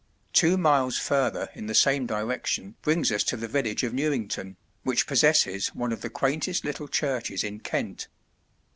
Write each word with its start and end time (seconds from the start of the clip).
Two 0.33 0.57
miles 0.57 0.97
further 0.97 1.49
in 1.53 1.67
the 1.67 1.75
same 1.75 2.07
direction 2.07 2.73
brings 2.81 3.11
us 3.11 3.23
to 3.25 3.37
the 3.37 3.47
village 3.47 3.83
of 3.83 3.93
Newington, 3.93 4.57
which 4.81 5.05
possesses 5.05 5.67
one 5.75 5.91
of 5.93 6.01
the 6.01 6.09
quaintest 6.09 6.65
little 6.65 6.87
churches 6.87 7.43
in 7.43 7.59
Kent. 7.59 8.07